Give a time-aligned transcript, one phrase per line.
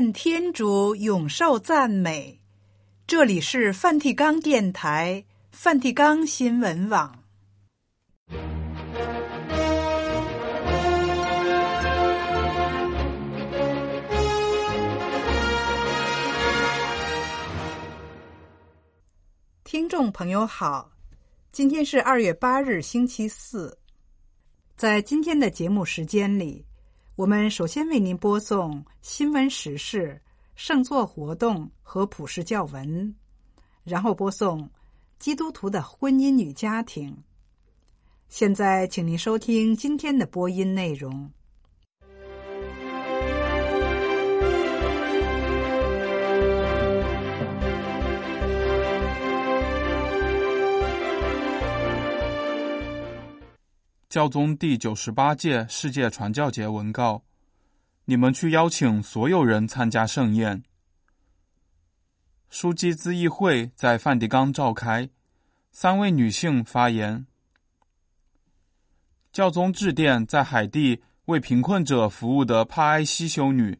[0.00, 2.40] 愿天主永受赞美。
[3.06, 5.22] 这里是梵蒂冈电台、
[5.52, 7.22] 梵蒂冈新闻网。
[19.64, 20.90] 听众朋友好，
[21.52, 23.76] 今天是二月八日，星期四。
[24.78, 26.64] 在今天的节目时间里。
[27.20, 30.18] 我们首先为您播送新闻时事、
[30.54, 33.14] 圣座活动和普世教文，
[33.84, 34.66] 然后播送
[35.18, 37.14] 基督徒的婚姻与家庭。
[38.30, 41.30] 现在，请您收听今天的播音内容。
[54.10, 57.22] 教宗第九十八届世界传教节文告：
[58.06, 60.64] 你们去邀请所有人参加盛宴。
[62.50, 65.08] 枢机咨议会在梵蒂冈召开，
[65.70, 67.24] 三位女性发言。
[69.32, 73.78] 教宗致电在海地为贫困者服务的帕埃西修女。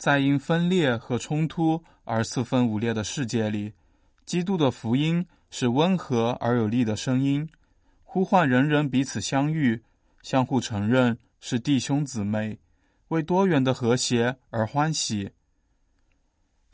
[0.00, 3.74] 在因分裂和冲突而四分五裂的世界里，
[4.24, 7.46] 基督的福音是温和而有力的声音，
[8.02, 9.84] 呼唤人人彼此相遇，
[10.22, 12.58] 相互承认是弟兄姊妹，
[13.08, 15.30] 为多元的和谐而欢喜。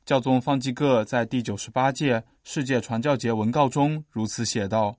[0.05, 4.97] 教宗方济各在第九十八届世界传教节文告中如此写道：“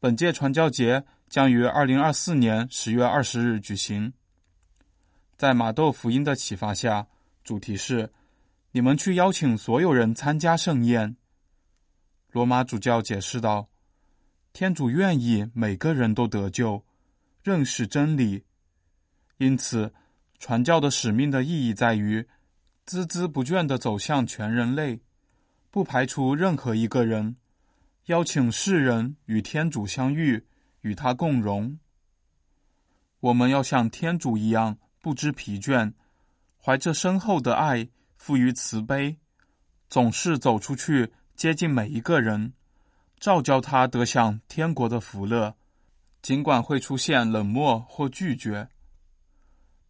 [0.00, 4.10] 本届传教节将于二零二四年十月二十日举行。”
[5.36, 7.06] 在马窦福音的启发下。
[7.46, 8.10] 主题是：
[8.72, 11.16] 你们去邀请所有人参加盛宴。
[12.32, 13.68] 罗马主教解释道
[14.52, 16.84] ：“天主愿意每个人都得救，
[17.44, 18.42] 认识真理。
[19.38, 19.94] 因此，
[20.40, 22.26] 传教的使命的意义在于
[22.84, 25.00] 孜孜不倦地走向全人类，
[25.70, 27.36] 不排除任何一个人，
[28.06, 30.44] 邀请世人与天主相遇，
[30.80, 31.78] 与他共荣。
[33.20, 35.92] 我们要像天主一样，不知疲倦。”
[36.66, 39.18] 怀着深厚的爱，富于慈悲，
[39.88, 42.54] 总是走出去接近每一个人，
[43.20, 45.54] 照教他得享天国的福乐。
[46.22, 48.68] 尽管会出现冷漠或拒绝，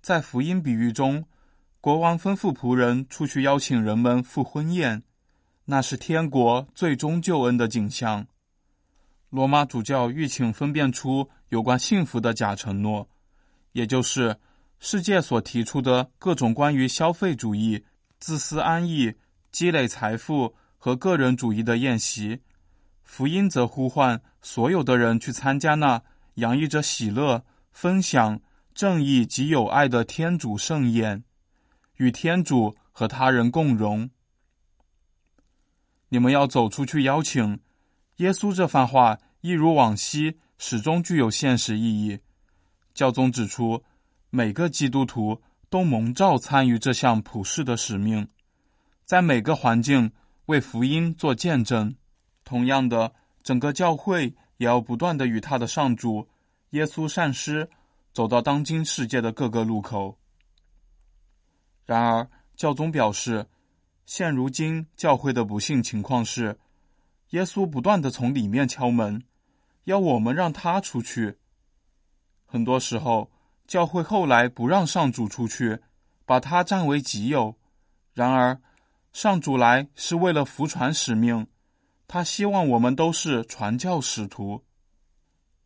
[0.03, 1.25] 在福音比喻中，
[1.81, 5.03] 国王吩咐仆人出去邀请人们赴婚宴，
[5.65, 8.27] 那是天国最终救恩的景象。
[9.31, 13.09] 罗马主教欲请分辨出有关幸福的假承诺，
[13.73, 14.39] 也就是。
[14.79, 17.85] 世界所提出的各种关于消费主义、
[18.21, 19.15] 自私安逸、
[19.51, 22.41] 积累财富和个人主义的宴席，
[23.03, 26.03] 福音则呼唤所有的人去参加那
[26.35, 28.39] 洋溢着喜乐、分享、
[28.75, 31.25] 正义及友爱的天主盛宴，
[31.97, 34.11] 与天主和他人共荣。
[36.11, 37.59] 你们要走出去邀请
[38.17, 38.55] 耶稣。
[38.55, 42.21] 这番话一如往昔，始终具有现实意义。
[42.95, 43.83] 教宗指出。
[44.31, 48.29] 每个基督徒都蒙召参与这项普世的使命，
[49.05, 50.11] 在每个环境
[50.47, 51.95] 为福音做见证。
[52.45, 56.29] 同样的，整个教会也要不断的与他的上主
[56.71, 57.71] 耶稣善师
[58.13, 60.19] 走到当今世界的各个路口。
[61.85, 63.47] 然而，教宗表示，
[64.05, 66.59] 现如今教会的不幸情况是，
[67.31, 69.23] 耶稣不断的从里面敲门，
[69.85, 71.39] 要我们让他出去。
[72.45, 73.31] 很多时候。
[73.67, 75.81] 教会后来不让上主出去，
[76.25, 77.57] 把他占为己有。
[78.15, 78.61] 然而，
[79.13, 81.47] 上主来是为了服传使命，
[82.07, 84.63] 他希望我们都是传教使徒。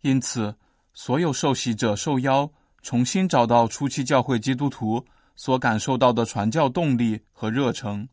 [0.00, 0.56] 因此，
[0.94, 2.50] 所有受洗者受邀
[2.82, 5.04] 重新找到初期教会基督徒
[5.36, 8.08] 所感受到的传教动力和热诚，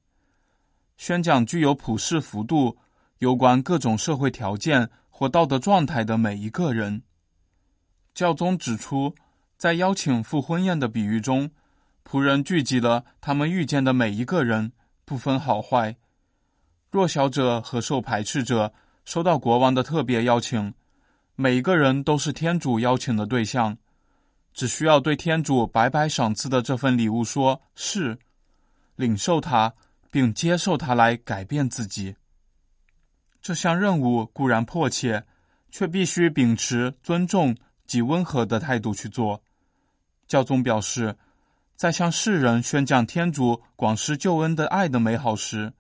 [0.97, 2.77] 宣讲具有普世幅度、
[3.19, 7.01] 有关各种社会条件或道德状态的每一个人。
[8.13, 9.15] 教宗指出。
[9.57, 11.49] 在邀请赴婚宴的比喻中，
[12.05, 14.71] 仆人聚集了他们遇见的每一个人，
[15.03, 15.95] 不分好坏。
[16.91, 18.71] 弱小者和受排斥者
[19.03, 20.71] 收到国王的特别邀请，
[21.35, 23.75] 每一个人都是天主邀请的对象，
[24.53, 28.19] 只需要对天主白白赏赐的这份礼物说是，
[28.95, 29.73] 领受它，
[30.11, 32.15] 并接受它来改变自己。
[33.41, 35.25] 这项任务固然迫切，
[35.71, 37.57] 却必须秉持尊重
[37.87, 39.41] 及温和的态度去做。
[40.27, 41.15] 教宗表示，
[41.75, 45.73] 在向世人宣讲天主广施救恩的爱的美好时，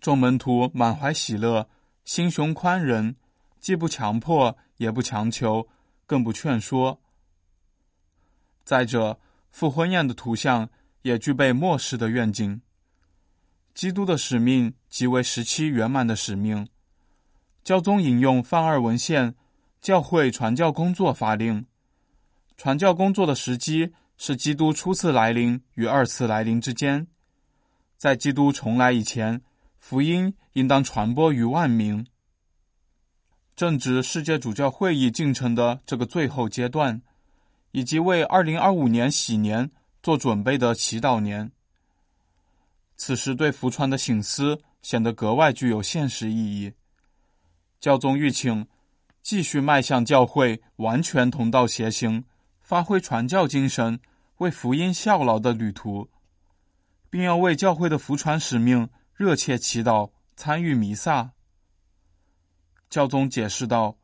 [0.00, 1.68] 众门徒满怀喜乐，
[2.04, 3.16] 心胸宽仁，
[3.58, 5.68] 既不强迫，也不强求，
[6.06, 7.00] 更不劝说。
[8.64, 9.18] 再者，
[9.50, 10.68] 复婚宴的图像
[11.02, 12.60] 也具备末世的愿景。
[13.74, 16.68] 基督的使命即为时期圆满的使命。
[17.64, 19.32] 教宗引用范二文献
[19.80, 21.62] 《教会传教工作法令》，
[22.58, 27.06] 传教工作的时机是基督初次来临与二次来临之间。
[27.96, 29.40] 在基督重来以前，
[29.78, 32.04] 福音应当传播于万民。
[33.54, 37.00] 正值世界主教会议进程的这个最后阶段，
[37.70, 39.70] 以及为二零二五年喜年
[40.02, 41.52] 做准备的祈祷年。
[42.96, 46.72] 此时对福川的醒思显得格外具有现实意义。
[47.78, 48.66] 教宗欲请
[49.22, 52.24] 继续迈向教会完全同道协行、
[52.68, 53.98] 发挥传教精神、
[54.40, 56.10] 为福音效劳的旅途，
[57.08, 61.30] 并要为教会的福传使命热切祈祷、参与弥撒。
[62.90, 63.96] 教宗解释道：“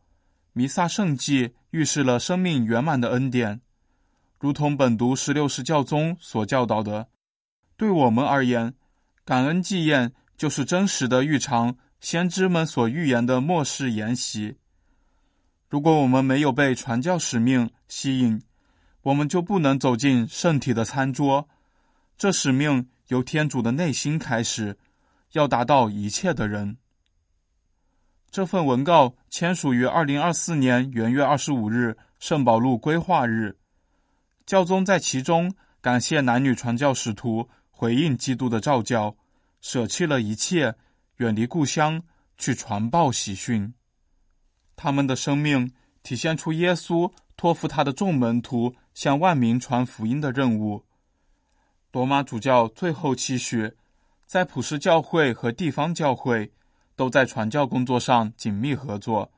[0.55, 3.61] 弥撒圣祭预示了生命圆满的恩典，
[4.41, 7.09] 如同本读十六世教宗所教导的。
[7.77, 8.73] 对我们而言，
[9.27, 14.57] 感恩祭宴就是真实的预尝。”先知们所预言的末世筵席，
[15.69, 18.43] 如果我们没有被传教使命吸引，
[19.05, 21.49] 我们就不能走进圣体的餐桌。
[22.19, 24.77] 这使命由天主的内心开始，
[25.33, 26.77] 要达到一切的人。
[28.31, 33.57] 这份文告签署于二零二四年元月二十五日圣保禄规划日，
[34.45, 39.17] 教宗在其中感谢男女传教使徒回应基督的召教，
[39.61, 40.75] 舍弃了一切。
[41.19, 42.03] 远离故乡
[42.39, 43.73] 去传报喜讯，
[44.75, 45.73] 他们的生命
[46.03, 50.85] 体现出耶稣托付他的众门徒向万民传福音的任务。
[51.93, 53.73] 罗马主教最后期许，
[54.27, 56.51] 在普世教会和地方教会
[56.97, 59.31] 都在传教工作上紧密合作，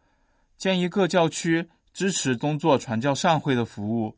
[0.56, 4.16] 建议各教区支持宗座传教善会的服务。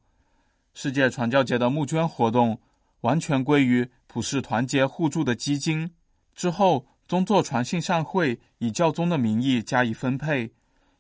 [0.75, 2.61] 世界传教节的募捐活动
[3.00, 5.91] 完全归于普世团结互助的基金。
[6.34, 6.84] 之后。
[7.08, 10.52] 宗座传信善会以教宗的名义加以分配，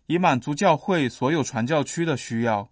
[0.06, 2.70] 以满足教会所有传教区的需要。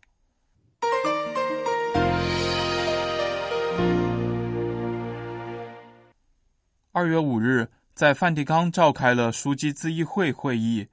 [6.97, 10.89] 二月五日，在梵蒂冈召开了枢机咨议会会议，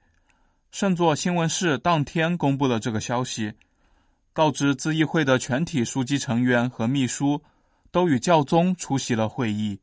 [0.70, 3.54] 圣座新闻室当天公布了这个消息，
[4.34, 7.42] 告知咨议会的全体枢机成员和秘书
[7.90, 9.80] 都与教宗出席了会议。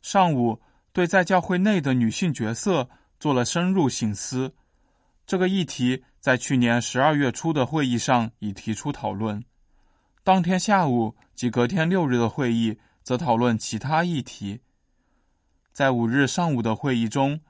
[0.00, 0.58] 上午。
[0.92, 2.88] 对在教会内的女性角色
[3.20, 4.52] 做了深入醒思，
[5.24, 9.44] 这个议题在去年十二月初的会议上已提出讨论。
[10.24, 14.60] 当天下午及隔天六日的会议则讨论其他议题。
[15.72, 17.40] 在五日上午的会议中，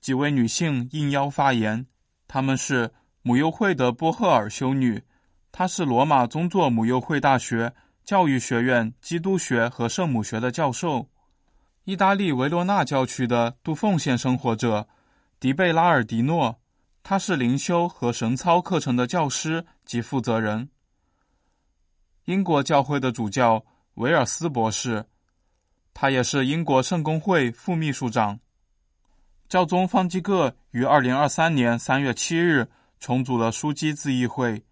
[0.00, 1.86] 几位女性应邀发言，
[2.28, 2.92] 她们是
[3.22, 5.02] 母幼会的波赫尔修女，
[5.50, 7.72] 她是罗马宗座母幼会大学
[8.04, 11.08] 教育学院基督学和圣母学的教授。
[11.84, 14.86] 意大利维罗纳教区的杜奉献生活者
[15.40, 16.60] 迪贝拉尔迪诺，
[17.02, 20.68] 他是灵修和神操课程的教师及负责人。
[22.26, 23.64] 英国教会的主教
[23.94, 25.04] 维尔斯博士，
[25.94, 28.38] 他也是英国圣公会副秘书长。
[29.48, 32.66] 教宗方济各于二零二三年三月七日
[32.98, 34.64] 重组了枢机咨议会，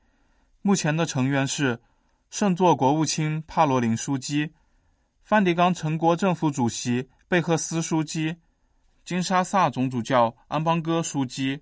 [0.62, 1.80] 目前的成员是
[2.30, 4.52] 圣座国务卿帕罗林枢机。
[5.22, 8.36] 梵蒂冈城国政府主席贝赫斯枢机，
[9.04, 11.60] 金沙萨总主教安邦戈枢机，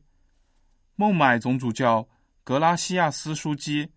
[0.94, 2.08] 孟买总主教
[2.44, 3.90] 格拉西亚斯枢机，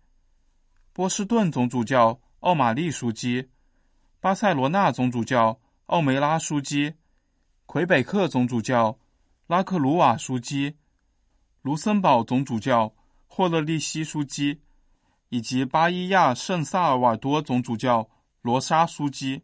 [0.92, 3.48] 波士顿总主教奥马利枢机，
[4.22, 6.94] 巴塞罗那总主教奥梅拉枢机，
[7.66, 8.96] 魁北克总主教
[9.48, 10.76] 拉克鲁瓦枢机，
[11.60, 12.94] 卢森堡总主教
[13.26, 14.60] 霍勒利希枢机，
[15.30, 18.08] 以及巴伊亚圣萨尔瓦多总主教
[18.42, 19.42] 罗莎枢机。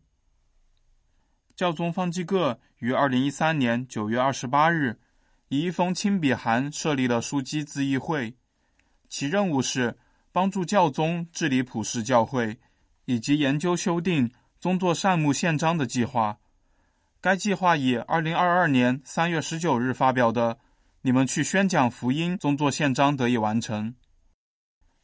[1.56, 5.00] 教宗方济各于二零一三年九月二十八日
[5.49, 8.32] 以一封亲笔函设立了枢机咨议会，
[9.08, 9.99] 其任务是
[10.30, 12.61] 帮助教宗治理普世教会，
[13.06, 14.30] 以及研究修订
[14.61, 16.38] 宗座善牧宪章的计划。
[17.21, 20.55] 该计划以二零二二年三月十九日发表的
[21.03, 23.95] 《你们去宣讲福音》宗座宪章得以完成。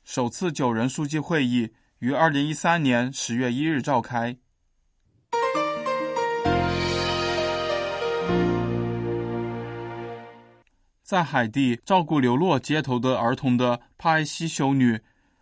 [0.04, 4.36] 首次九人书记会议于二零一三年十月一日召开。
[11.02, 15.00] 在海地照顾流落街头的儿童的帕埃西修女，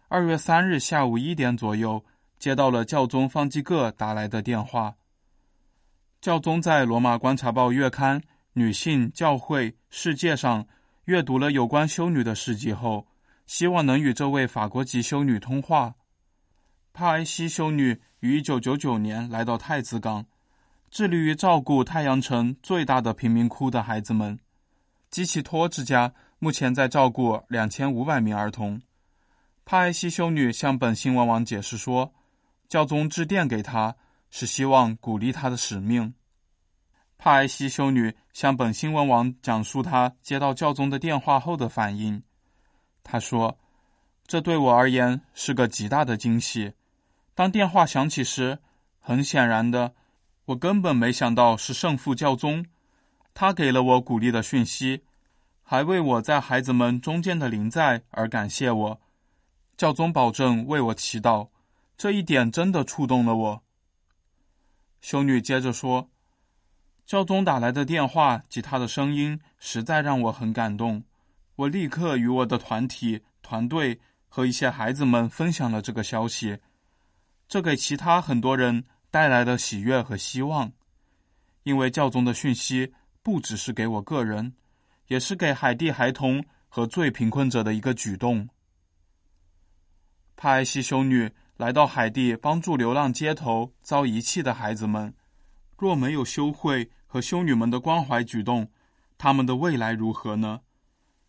[0.08, 2.04] 二月三日下午一点左右
[2.42, 4.96] 接到了教宗方济各打来的电话。
[6.20, 8.20] 教宗在《罗马观察报》月刊
[8.54, 10.66] 《女性教会世界》上
[11.04, 13.06] 阅读了有关修女的事迹后，
[13.46, 15.94] 希望能与这位法国籍修女通话。
[16.92, 20.26] 帕埃西修女于一九九九年来到太子港，
[20.90, 24.36] 致力于照顾太阳城最大的贫民窟的孩子们。
[25.12, 28.82] 基奇托之家目前在照顾两千五百名儿童。
[29.64, 32.12] 帕埃西修女向本新闻网解释说，
[32.72, 33.96] 教宗致电给她
[34.30, 36.14] 是希望鼓励她的使命。
[37.18, 42.22] 帕埃西修女向本新闻网讲述她接到教宗的电话后的反应。
[43.04, 43.58] 她说
[44.26, 46.72] ：“这对我而言是个极大的惊喜。
[47.34, 48.60] 当电话响起时，
[49.00, 49.92] 很显然的，
[50.46, 52.64] 我根本没想到是圣父教宗。”
[53.34, 55.02] 他给了我鼓励的讯息，
[55.62, 59.00] 还为我在孩子们中间的临在而感谢我。
[59.76, 61.48] 教宗保证为我祈祷，
[61.96, 63.62] 这一点真的触动了我。
[65.00, 66.10] 修女接着说
[67.06, 71.04] ：“教宗打来的电话及他的声音实在让我很感动。
[71.56, 76.58] 我立刻与我的团体、团队和一些孩子们分享了这个消息，
[77.48, 80.72] 这给其他很多人带来了喜悦和希望，
[81.62, 82.92] 因为教宗的讯息。”
[83.24, 84.52] 不只是给我个人，
[85.06, 88.48] 也是给海地孩童和最贫困者的一个举动。
[90.34, 95.14] 帕埃西修女来到海地，帮助流浪街头遭遗弃的孩子们。
[95.76, 98.70] 若没有修会和修女们的关怀举动，
[99.18, 100.60] 他们的未来如何呢？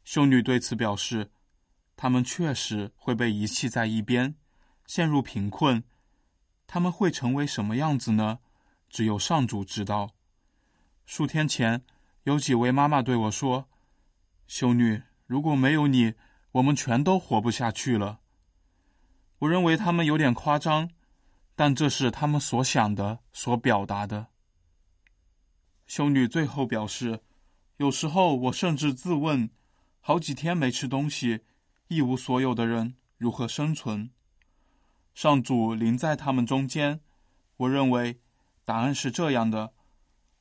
[0.04, 1.32] 修女对此表示，
[1.96, 4.36] 他们确实会被遗弃在一边，
[4.86, 5.84] 陷入贫困。
[6.66, 8.40] 他们会成为什么样子呢？
[8.90, 10.12] 只有上主知道。
[11.06, 11.84] 数天前，
[12.24, 13.68] 有几位妈妈对我说
[14.48, 16.14] ：“修女，如果没有你，
[16.54, 18.22] 我们全都活不下去了。”
[19.44, 20.90] 我认为他们有点夸张，
[21.54, 24.28] 但这是他们所想的、所表达的。
[25.86, 27.20] 修女最后表示
[27.76, 29.50] ：“有时候我甚至自问，
[30.00, 31.42] 好几天没吃东西、
[31.90, 34.10] 一无所有的人如何生存？
[35.14, 37.02] 上主临在他们中间，
[37.58, 38.22] 我认为
[38.64, 39.74] 答案是这样的。”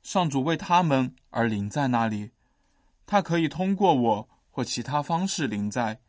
[0.04, 2.30] 上主为他们而临在那里，
[3.04, 6.00] 他可以通过我或其他方式临在，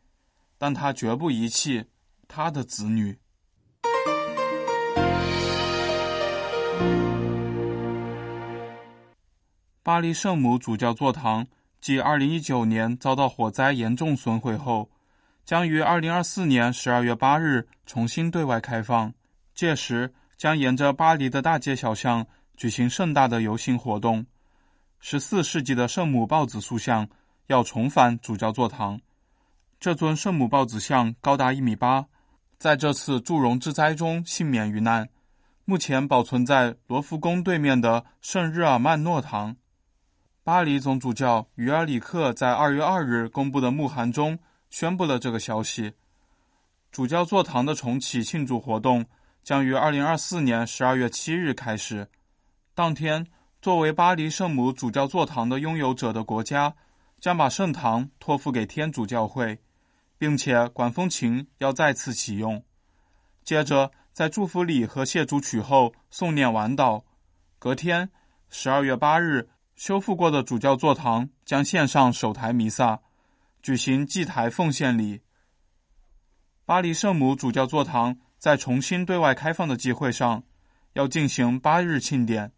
[0.58, 1.86] 但他绝不遗弃
[2.28, 3.18] 他的子女。
[9.82, 11.46] 巴黎圣母主教座堂
[11.80, 14.90] 继二零一九年遭到火灾严重损毁后，
[15.44, 19.12] 将于二零二四年十二月八日重新对外开放，
[19.54, 22.26] 届时将沿着巴黎的大街小巷。
[22.56, 24.24] 举行盛大的游行活动。
[25.00, 27.08] 十四世纪的圣母豹子塑像
[27.48, 29.00] 要重返主教座堂。
[29.80, 32.06] 这尊圣母豹子像高达一米八，
[32.64, 35.06] 在这次祝融之灾中幸免于难。
[35.66, 39.54] 目前保存在罗浮宫对面的圣日耳曼诺堂。
[40.42, 44.38] 巴黎总主教于尔里克在二月二日公布的墓函中
[44.70, 45.92] 宣布了这个消息。
[46.90, 49.04] 主教座堂的重启庆祝活动
[49.42, 52.08] 将于二零二四年十二月七日开始。
[52.74, 53.26] 当天，
[53.60, 56.74] 作为巴黎圣母主教座堂的拥有者的国家，
[57.20, 59.58] 将把圣堂托付给天主教会，
[60.24, 62.64] 并且管风琴要再次启用。
[63.42, 67.02] 接着，在祝福礼和谢主曲后诵念完祷。
[67.58, 68.08] 隔天，
[68.48, 72.98] 十二月八日，修复过的主教座堂将献上首台弥撒，
[73.62, 75.20] 举行祭台奉献礼。
[76.64, 80.42] 巴黎圣母主教座堂在重新对外开放的机会上，
[80.94, 82.50] 要进行八日庆典。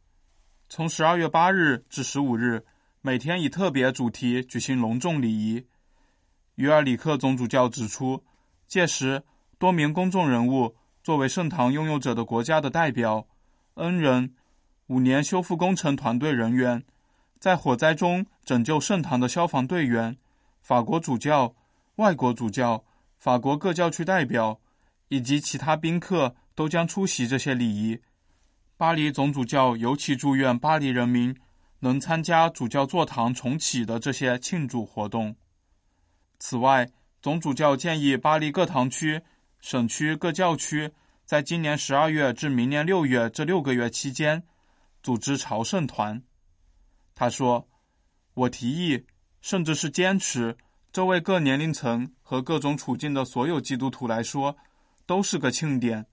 [0.68, 2.64] 从十二月八日至十五日，
[3.00, 5.66] 每天以特别主题举行隆重礼仪。
[6.56, 8.22] 于尔里克总主教指出，
[8.66, 9.22] 届时
[9.58, 13.26] 多名公众人物作为圣堂拥有者的国家的代表、
[13.74, 14.34] 恩人、
[14.86, 16.82] 五年修复工程团队人员、
[17.38, 20.16] 在火灾中拯救圣堂的消防队员、
[20.62, 21.54] 法国主教、
[21.96, 22.82] 外国主教、
[23.18, 24.58] 法国各教区代表
[25.08, 28.00] 以及其他宾客都将出席这些礼仪。
[28.78, 31.36] 巴黎总主教尤其祝愿巴黎人民
[31.80, 35.36] 能参加主教座堂重启的这些庆祝活动。
[36.48, 36.88] 此外，
[37.20, 39.20] 总主教建议巴黎各堂区、
[39.58, 40.92] 省区各教区
[41.24, 44.40] 在今年十二月至明年六月这六个月期间
[45.02, 46.22] 组织朝圣团。
[47.16, 47.66] 他说
[48.34, 49.04] ：“我提议，
[49.40, 50.56] 甚至是坚持，
[50.92, 54.56] 这为各年龄层和各种处境的所有基督徒来说，
[55.04, 56.06] 都是个庆典，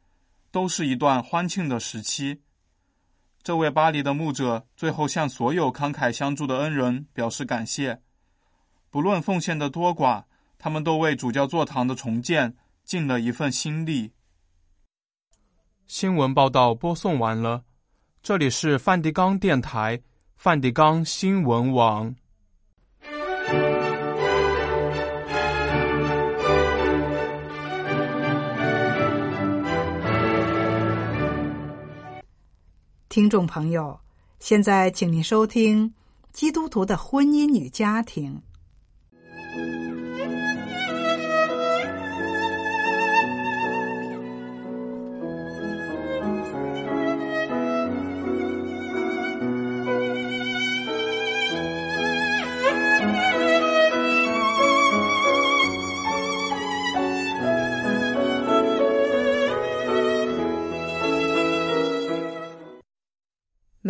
[0.49, 2.41] 都是一段欢庆的时期。”
[3.43, 8.01] 这位巴黎的牧者最后向所有慷慨相助的恩人表示感谢，
[8.93, 10.25] 不论奉献的多寡
[10.59, 14.11] 他们都为主教座堂的重建尽了一份心力。
[15.87, 17.63] 新闻报道播送完了
[18.21, 19.99] 这里是梵蒂冈电台
[20.35, 22.13] 梵蒂冈新闻网。
[33.09, 33.99] 听众朋友
[34.39, 35.91] 现在请您收听
[36.31, 38.39] 基督徒的婚姻与家庭。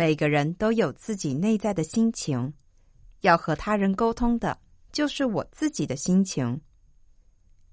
[0.04, 2.52] 每个人都有自己内在的心情，
[3.22, 4.60] 要和他人沟通的，
[4.92, 6.60] 就是我自己的心情。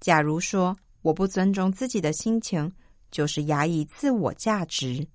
[0.00, 2.72] 假如说我不尊重自己的心情，
[3.10, 5.06] 就是压抑自我价值。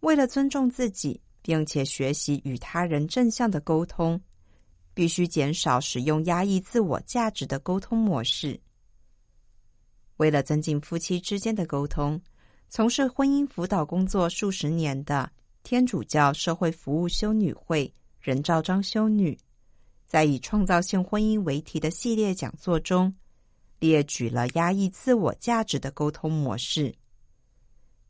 [0.00, 4.18] 为了尊重自己，并且学习与他人正向的沟通，
[4.94, 8.58] 必须减少使用压抑自我价值的沟通模式。
[10.16, 12.18] 为了增进夫妻之间的沟通，
[12.70, 15.30] 从事婚姻辅导工作数十年的。
[15.62, 19.38] 天主教社会服务修女会任兆章修女，
[20.06, 23.14] 在以创造性婚姻为题的系列讲座中，
[23.78, 26.94] 列举了压抑自我价值的沟通模式。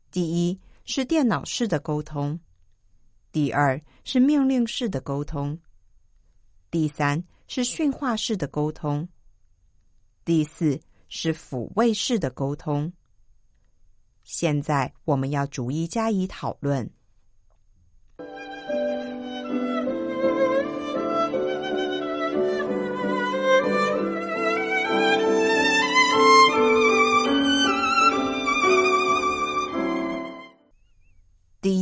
[0.09, 2.39] 第一是电脑式的沟通，
[3.31, 5.57] 第二是命令式的沟通，
[6.71, 9.07] 第三是驯化式的沟通，
[10.25, 10.79] 第四
[11.09, 12.91] 是抚慰式的沟通。
[14.23, 16.89] 现在我们要逐一加以讨论。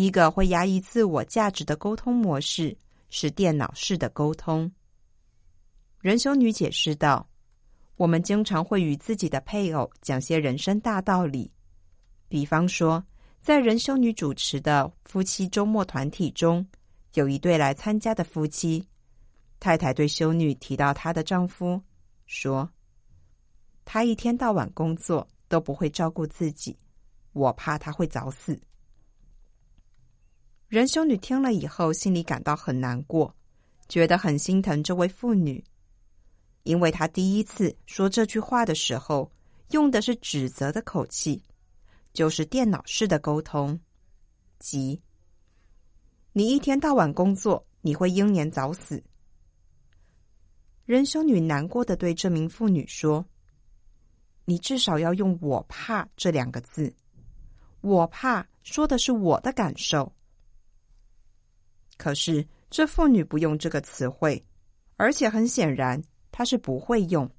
[0.10, 2.76] 一个会压抑自我价值的沟通模式
[3.12, 4.72] 是电脑式的沟通。
[6.00, 7.30] 仁修女解释道
[7.96, 11.52] ：“我们经常会与自己的配偶讲些人生大道理，
[12.28, 13.04] 比方说，
[13.40, 16.66] 在仁修女主持的夫妻周末团体中，
[17.14, 18.84] 有一对来参加的夫妻，
[19.60, 21.80] 太太对修女提到她的丈夫，
[22.26, 22.68] 说
[23.86, 26.76] ：‘他一天到晚工作都不会照顾自己，
[27.34, 28.60] 我怕他会早死。’”
[30.70, 33.36] 仁修女听了以后，心里感到很难过，
[33.88, 35.64] 觉得很心疼这位妇女，
[36.62, 39.32] 因为她第一次说这句话的时候，
[39.72, 41.44] 用的是指责的口气，
[42.14, 43.80] 就是电脑式的沟通，
[44.60, 45.02] 即
[46.34, 49.04] “你一天到晚工作，你会英年早死。”
[50.86, 53.26] 仁修女难过的对这名妇女说
[54.46, 56.94] ：“你至少要用‘我怕’这两个字
[57.82, 60.14] ，‘我怕’说的是我的感受。”
[62.00, 64.42] 可是，这妇女不用这个词汇，
[64.96, 67.30] 而且很显然，她是不会用。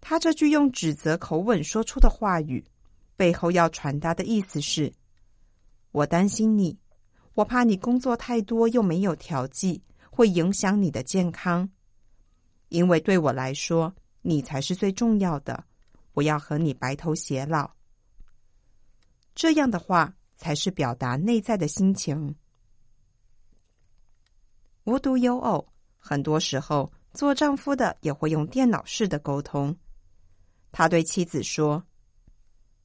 [0.00, 2.64] 她这句用指责口吻说出的话语，
[3.14, 4.90] 背后要传达的意思是：
[5.90, 6.78] 我担心你，
[7.34, 11.68] 我怕你工作太多又没有调剂，会影响你的健康。
[12.70, 15.62] 因为对我来说，你才是最重要的，
[16.14, 17.70] 我要和你白头偕老。
[19.34, 22.34] 这样的话，才是表达内在的心情。
[24.84, 25.66] 无独有偶，
[25.96, 29.76] 很多时候做丈夫的也会用电脑式的沟通。
[30.72, 31.84] 他对妻子说：“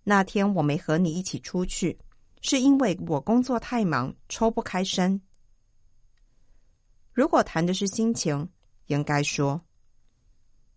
[0.04, 1.98] 那天我没和你一起出去，
[2.42, 5.20] 是因为我工作太忙，抽不开身。”
[7.14, 8.48] 如果谈的是心情，
[8.86, 9.60] 应该说：“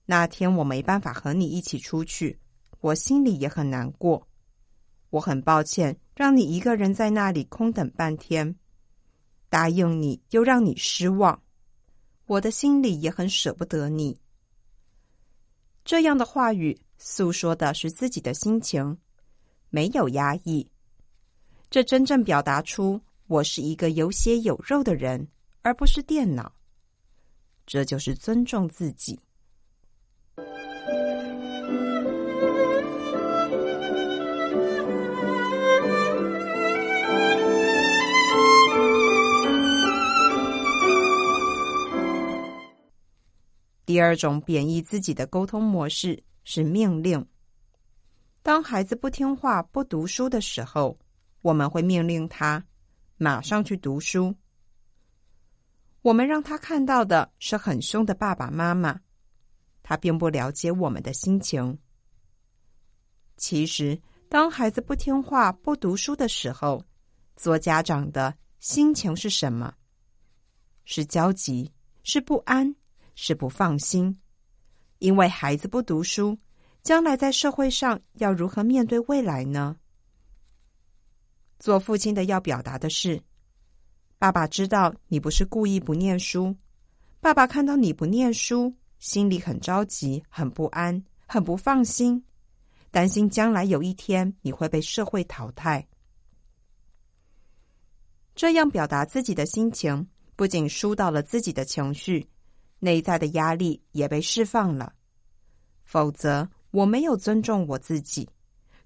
[0.07, 2.41] 那天我没办法和你一起出去，
[2.81, 4.27] 我心里也很难过。
[5.11, 8.57] 我很抱歉让你一个人在那里空等半天。”
[9.51, 11.43] 答应你又让你失望，
[12.27, 14.19] 我的心里也很舍不得你。
[15.85, 18.97] 这样的话语诉说的是自己的心情，
[19.69, 20.67] 没有压抑。
[21.69, 25.27] 这真正表达出我是一个有血有肉的人，
[25.63, 26.53] 而不是电脑。
[27.67, 29.19] 这就是尊重自己。
[43.91, 47.27] 第二种贬义自己的沟通模式是命令。
[48.41, 50.97] 当孩子不听话、不读书的时候，
[51.43, 52.65] 我们会命令他
[53.17, 54.33] 马上去读书。
[56.03, 59.01] 我们让他看到的是很凶的爸爸妈妈，
[59.83, 61.77] 他并不了解我们的心情。
[63.37, 66.81] 其实，当孩子不听话、不读书的时候，
[67.35, 69.75] 做家长的心情是什么？
[70.85, 71.73] 是焦急，
[72.05, 72.73] 是不安。
[73.23, 74.19] 是不放心，
[74.99, 76.39] 因为孩子不读书，
[76.83, 79.77] 将来在社会上要如何面对未来呢？
[81.59, 83.21] 做父亲的要表达的是：
[84.17, 86.57] 爸爸知道你不是故意不念书，
[87.21, 92.25] 爸爸看到你不念书，心里很着急、很不安、很不放心，
[92.91, 95.87] 担心将来有一天你会被社会淘汰。
[98.35, 102.27] 这样表达自己的心情，不仅疏导了自己的情绪，
[102.81, 104.93] 内在的压力也被释放了。
[105.85, 108.29] 否则，我没有尊重我自己。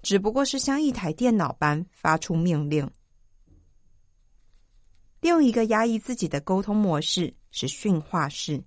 [0.02, 2.86] 只不过是像一台电脑般发出命令。
[5.22, 8.62] 另一个压抑自己的沟通模式是训话式。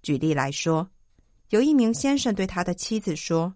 [0.00, 0.88] 举例来说，
[1.50, 3.54] 有一名先生对他的妻子说：“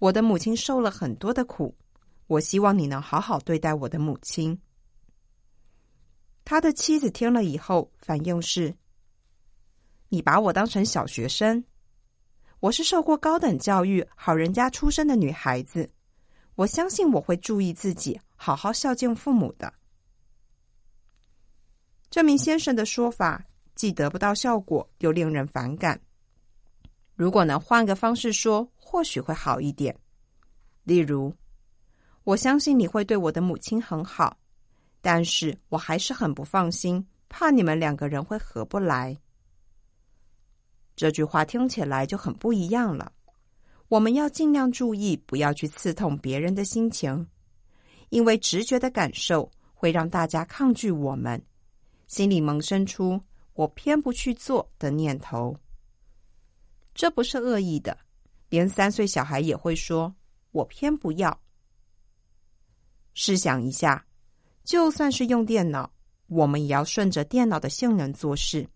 [0.00, 1.76] 我的母亲受了很多的苦，
[2.26, 4.58] 我希望你能好好对待我的母亲。”
[6.42, 8.74] 他的妻子听了以后，反应是
[10.16, 11.62] ：“你把我当成小学生。”
[12.60, 15.90] 我是受过高等教育、好人家出身的女孩子，
[16.54, 19.70] 我相信我会注意自己，好好孝敬父母的。
[22.08, 26.00] 这名先生的说法既得不到效果，又令人反感。
[27.14, 29.94] 如果能换个方式说，或许会好一点。
[30.82, 31.30] 例如，
[32.24, 34.38] 我相信你会对我的母亲很好，
[35.02, 39.14] 但是我还是很不放心，怕你们两个人会合不来。
[40.96, 43.12] 这句话听起来就很不一样了。
[43.88, 47.24] 我们要尽量注意，不要去刺痛别人的心情，
[48.08, 51.40] 因为直觉的感受会让大家抗拒我们，
[52.08, 53.20] 心里萌生出
[53.54, 55.54] “我偏不去做”的念头。
[56.94, 57.96] 这不是恶意的，
[58.48, 60.12] 连三岁小孩也会说
[60.50, 61.38] “我偏不要”。
[63.12, 64.04] 试想一下，
[64.64, 65.92] 就算是用电脑，
[66.26, 68.66] 我们也要顺着电脑的性能做事，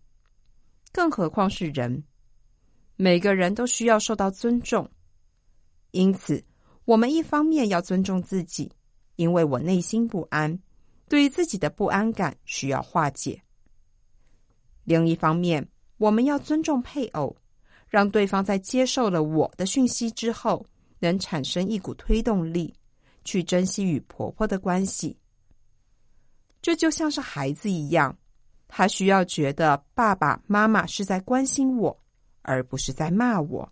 [0.93, 2.03] 更何况是人。
[3.03, 4.87] 每个人都需要受到尊重，
[5.89, 6.45] 因此，
[6.85, 8.71] 我们一方面要尊重自己，
[9.15, 10.55] 因为我内心不安，
[11.09, 13.41] 对于自己的不安感需要化解；
[14.83, 17.35] 另一方面，我们要尊重配偶，
[17.89, 20.63] 让对方在接受了我的讯息之后，
[20.99, 22.71] 能产生一股推动力，
[23.25, 25.17] 去珍惜与婆婆的关系。
[26.61, 28.15] 这就像是孩子一样，
[28.67, 31.99] 他需要觉得爸爸妈妈是在关心我。
[32.41, 33.71] 而不是在骂我。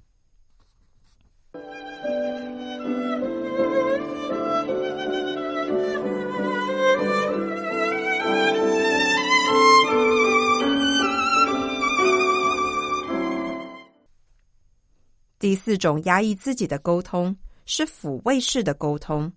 [15.39, 19.31] 第四种压抑自己的沟通是抚慰式的沟通，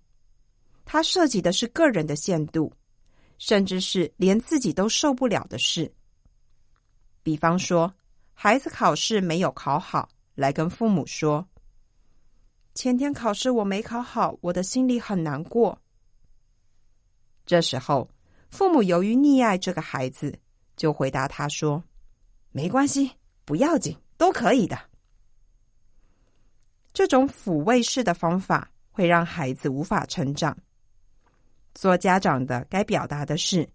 [0.85, 2.71] 它涉及的是个人的限度，
[3.37, 5.91] 甚至是连自己都受不了的事。
[7.23, 7.93] 比方说。
[8.33, 11.47] 孩子考试没有考好，来跟父母说
[12.75, 15.81] ：“前天考试我没考好，我的心里很难过。”
[17.45, 18.09] 这时候，
[18.49, 20.37] 父母由于溺爱这个孩子，
[20.75, 21.83] 就回答他说
[22.51, 23.11] ：“没关系，
[23.45, 24.77] 不要紧，都可以的。”
[26.93, 30.57] 这种抚慰式的方法会让孩子无法成长。
[31.73, 33.67] 做家长的该表达的是：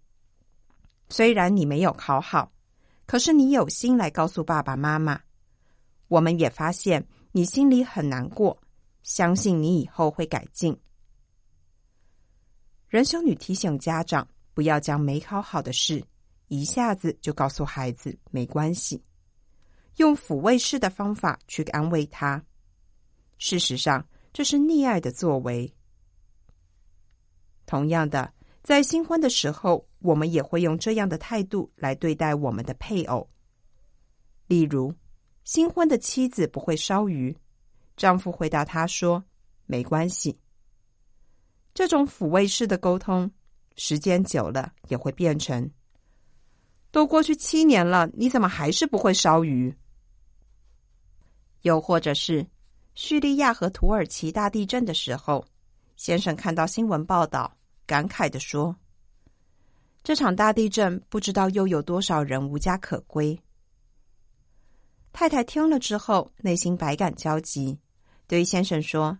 [1.08, 2.52] 虽然你没有考好。
[3.08, 5.18] 可是你有心来告诉爸爸妈妈，
[6.08, 8.60] 我们也发现你心里很难过，
[9.02, 10.78] 相信你以后会改进。
[12.86, 16.04] 仁修女提醒家长，不要将没考好的事
[16.48, 19.02] 一下子就告诉孩子，没关系，
[19.96, 22.44] 用抚慰式的方法去安慰他。
[23.38, 25.74] 事实上，这是溺爱的作为。
[27.64, 28.34] 同样的。
[28.62, 33.28] 在新婚的时候，我们也会用这样的态度来对待我们的配偶。
[34.46, 34.94] 例如，
[35.44, 37.36] 新婚的妻子不会烧鱼，
[37.96, 39.24] 丈夫回答她说
[39.66, 40.38] ：“没关系。”
[41.72, 43.30] 这种抚慰式的沟通，
[43.76, 45.70] 时间久了也会变成
[46.90, 49.74] ：“都过去七年了，你怎么还是不会烧鱼？”
[51.62, 52.46] 又或者是
[52.94, 55.44] 叙利亚和土耳其大地震的时候，
[55.96, 57.57] 先生看到新闻报道。
[57.88, 58.76] 感慨的说
[60.04, 63.40] ：“这场大地震，不知道又有多少人无家可归。”
[65.10, 67.78] 太太听了之后，内心百感交集，
[68.26, 69.18] 对先生说：“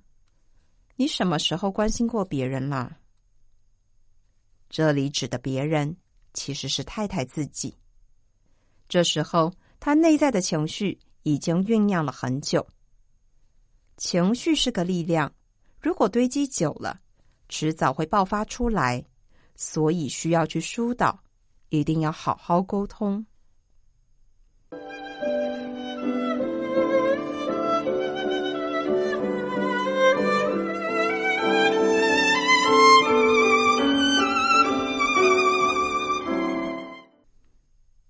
[0.96, 2.98] 你什么时候关心过别人了？”
[4.68, 5.96] 这里指的别人，
[6.34, 7.74] 其实是太太自己。
[8.86, 9.50] 这时候，
[9.80, 12.68] 他内在的情绪已经酝酿了很久。
[13.96, 15.32] 情绪是个力量，
[15.80, 17.00] 如果堆积久了。
[17.48, 19.04] 迟早会爆发出来
[19.54, 21.18] 所以需要去疏导
[21.70, 23.24] 一定要好好沟通。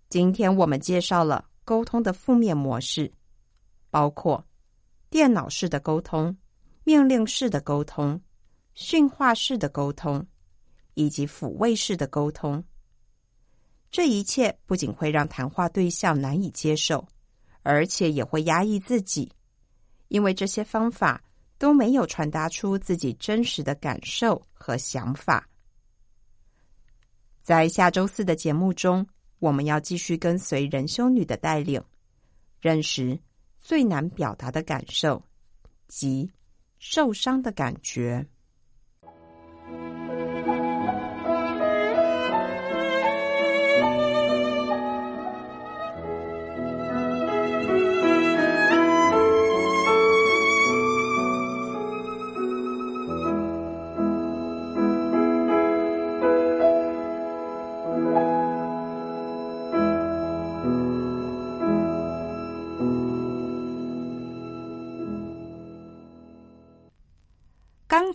[0.08, 3.12] 今天我们介绍了沟通的负面模式
[3.90, 4.42] 包括
[5.10, 6.34] 电脑式的沟通
[6.82, 8.18] 命令式的沟通
[8.80, 10.24] 驯化式的沟通，
[10.94, 12.62] 以及抚慰式的沟通。
[13.90, 17.04] 这一切不仅会让谈话对象难以接受，
[17.64, 19.28] 而且也会压抑自己，
[20.06, 21.20] 因为这些方法
[21.58, 25.48] 都没有传达出自己真实的感受和想法。
[27.42, 29.04] 在下周四的节目中，
[29.40, 31.82] 我们要继续跟随仁修女的带领，
[32.60, 33.18] 认识
[33.58, 35.20] 最难表达的感受
[35.88, 36.30] 及
[36.78, 38.24] 受伤的感觉。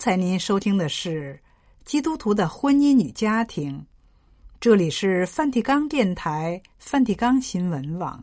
[0.03, 1.33] 才您收听的是
[1.85, 3.79] 《基督徒的婚姻与家庭》，
[4.59, 8.21] 这里是梵蒂冈电台、梵蒂冈新闻网。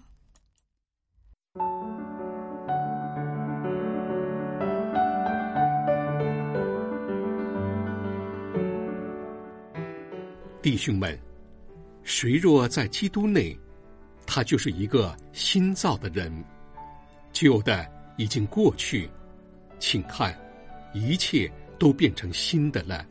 [10.61, 11.19] 弟兄们，
[12.03, 13.59] 谁若在基督内，
[14.27, 16.31] 他就是一个新造的人，
[17.33, 19.09] 旧的已经过去，
[19.79, 20.39] 请看。
[20.93, 21.49] 一切
[21.81, 23.07] 都变成新的了，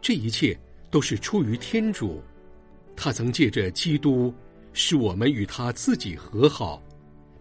[0.00, 0.56] 这一切
[0.92, 2.22] 都是出于天主，
[2.94, 4.32] 他曾借着基督
[4.72, 6.80] 使我们与他自己和好，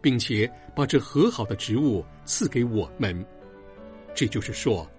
[0.02, 3.24] 并且把这和好的职务赐给我们。
[4.16, 4.90] 这就是说，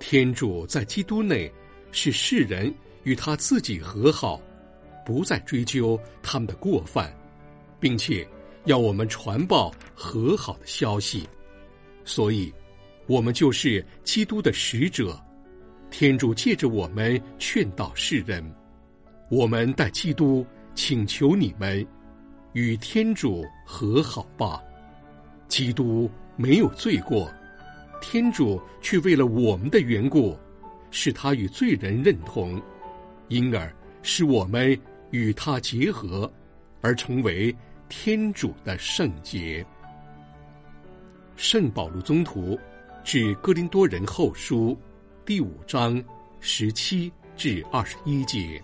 [0.00, 1.48] 天主在基督内
[1.92, 2.74] 使世人
[3.04, 4.42] 与他自己和好，
[5.06, 7.16] 不再追究他们的过犯，
[7.78, 8.26] 并且
[8.64, 11.28] 要我们传报和好的消息，
[12.04, 12.52] 所以。
[13.10, 15.20] 我们就是基督的使者，
[15.90, 18.40] 天主借着我们劝导世人。
[19.28, 20.46] 我们代基督
[20.76, 21.84] 请求你们
[22.52, 24.62] 与天主和好吧。
[25.48, 27.28] 基督没有罪过，
[28.00, 30.38] 天主却为了我们的缘故，
[30.92, 32.62] 使他与罪人认同，
[33.26, 36.32] 因而使我们与他结合，
[36.80, 37.52] 而成为
[37.88, 39.66] 天主的圣洁。
[41.34, 42.56] 圣保禄宗徒。
[43.02, 44.78] 致哥林多人后书
[45.24, 46.02] 第五章
[46.38, 48.62] 十七至二十一节。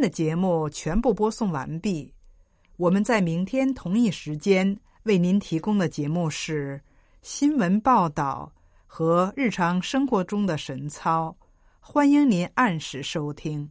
[0.00, 2.12] 的节目全部播送完毕。
[2.76, 6.80] 我们在明天同一时间为您提供的节目是
[7.22, 8.50] 新闻报道
[8.86, 11.36] 和日常生活中的神操，
[11.78, 13.70] 欢迎您按时收听。